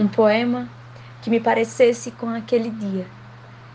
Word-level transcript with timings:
um 0.00 0.08
poema 0.08 0.66
que 1.20 1.28
me 1.28 1.38
parecesse 1.38 2.10
com 2.10 2.30
aquele 2.30 2.70
dia 2.70 3.06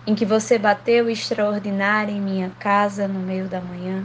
em 0.08 0.16
que 0.16 0.26
você 0.26 0.58
bateu 0.58 1.08
extraordinária 1.08 2.12
em 2.12 2.20
minha 2.20 2.52
casa 2.60 3.08
no 3.08 3.20
meio 3.20 3.48
da 3.48 3.62
manhã 3.62 4.04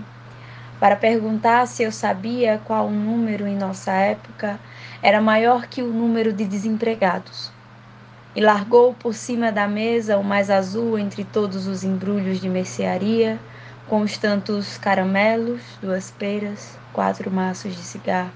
para 0.78 0.96
perguntar 0.96 1.66
se 1.66 1.82
eu 1.82 1.90
sabia 1.90 2.60
qual 2.66 2.88
o 2.88 2.90
número 2.90 3.46
em 3.46 3.56
nossa 3.56 3.92
época 3.92 4.60
era 5.02 5.18
maior 5.18 5.66
que 5.66 5.80
o 5.80 5.86
número 5.86 6.30
de 6.30 6.44
desempregados. 6.44 7.50
E 8.34 8.40
largou 8.40 8.92
por 8.94 9.14
cima 9.14 9.50
da 9.50 9.66
mesa 9.66 10.18
o 10.18 10.24
mais 10.24 10.50
azul 10.50 10.98
entre 10.98 11.24
todos 11.24 11.66
os 11.66 11.84
embrulhos 11.84 12.38
de 12.38 12.48
mercearia, 12.50 13.38
com 13.88 14.02
os 14.02 14.18
tantos 14.18 14.76
caramelos, 14.76 15.62
duas 15.82 16.10
peras, 16.10 16.78
quatro 16.92 17.30
maços 17.30 17.74
de 17.74 17.82
cigarro. 17.82 18.30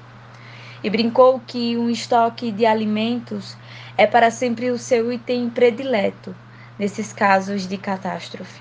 E 0.85 0.91
brincou 0.91 1.41
que 1.46 1.79
um 1.79 1.89
estoque 1.89 2.53
de 2.53 2.67
alimentos 2.67 3.57
é 3.96 4.07
para 4.07 4.30
sempre 4.30 4.71
o 4.71 4.77
seu 4.77 5.11
item 5.11 5.49
predileto 5.49 6.36
nesses 6.79 7.11
casos 7.11 7.67
de 7.67 7.79
catástrofe. 7.79 8.61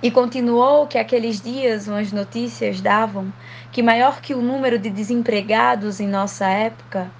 E 0.00 0.12
continuou 0.12 0.86
que 0.86 0.96
aqueles 0.96 1.40
dias 1.40 1.88
umas 1.88 2.12
notícias 2.12 2.80
davam 2.80 3.32
que 3.72 3.82
maior 3.82 4.20
que 4.20 4.32
o 4.32 4.40
número 4.40 4.78
de 4.78 4.90
desempregados 4.90 5.98
em 5.98 6.06
nossa 6.06 6.46
época 6.46 7.10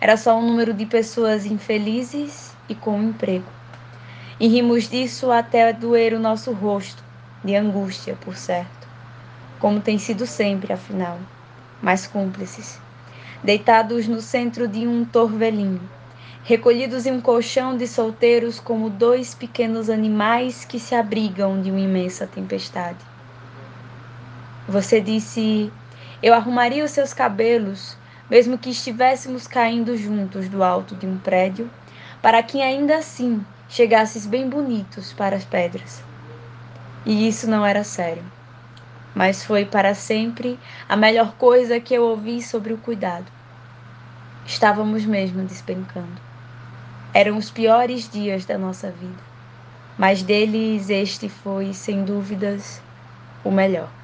era 0.00 0.16
só 0.16 0.38
o 0.38 0.42
número 0.42 0.72
de 0.72 0.86
pessoas 0.86 1.44
infelizes 1.44 2.56
e 2.70 2.74
com 2.74 3.02
emprego. 3.02 3.50
E 4.40 4.48
rimos 4.48 4.88
disso 4.88 5.30
até 5.30 5.74
doer 5.74 6.14
o 6.14 6.18
nosso 6.18 6.52
rosto, 6.52 7.04
de 7.44 7.54
angústia, 7.54 8.16
por 8.18 8.34
certo, 8.34 8.88
como 9.58 9.78
tem 9.78 9.98
sido 9.98 10.26
sempre, 10.26 10.72
afinal, 10.72 11.18
mais 11.82 12.06
cúmplices, 12.06 12.80
deitados 13.42 14.06
no 14.08 14.20
centro 14.20 14.66
de 14.66 14.86
um 14.86 15.04
torvelinho 15.04 15.80
recolhidos 16.46 17.06
em 17.06 17.10
um 17.10 17.20
colchão 17.20 17.76
de 17.76 17.88
solteiros 17.88 18.60
como 18.60 18.88
dois 18.88 19.34
pequenos 19.34 19.90
animais 19.90 20.64
que 20.64 20.78
se 20.78 20.94
abrigam 20.94 21.60
de 21.60 21.72
uma 21.72 21.80
imensa 21.80 22.24
tempestade. 22.24 23.04
Você 24.68 25.00
disse: 25.00 25.72
Eu 26.22 26.32
arrumaria 26.32 26.84
os 26.84 26.92
seus 26.92 27.12
cabelos, 27.12 27.96
mesmo 28.30 28.56
que 28.56 28.70
estivéssemos 28.70 29.48
caindo 29.48 29.96
juntos 29.96 30.48
do 30.48 30.62
alto 30.62 30.94
de 30.94 31.04
um 31.04 31.18
prédio, 31.18 31.68
para 32.22 32.40
que 32.44 32.62
ainda 32.62 32.96
assim 32.96 33.44
chegasses 33.68 34.24
bem 34.24 34.48
bonitos 34.48 35.12
para 35.12 35.34
as 35.34 35.44
pedras. 35.44 36.00
E 37.04 37.26
isso 37.26 37.50
não 37.50 37.66
era 37.66 37.82
sério, 37.82 38.22
mas 39.16 39.42
foi 39.44 39.64
para 39.66 39.94
sempre 39.94 40.60
a 40.88 40.96
melhor 40.96 41.36
coisa 41.38 41.80
que 41.80 41.94
eu 41.94 42.04
ouvi 42.04 42.42
sobre 42.42 42.74
o 42.74 42.78
cuidado. 42.80 43.32
Estávamos 44.44 45.04
mesmo 45.06 45.44
despencando. 45.44 46.22
Eram 47.14 47.38
os 47.38 47.50
piores 47.50 48.08
dias 48.10 48.46
da 48.46 48.58
nossa 48.58 48.92
vida, 48.92 49.24
mas 49.98 50.22
deles 50.22 50.90
este 50.90 51.28
foi, 51.30 51.74
sem 51.74 52.04
dúvidas, 52.04 52.84
o 53.44 53.50
melhor. 53.50 53.96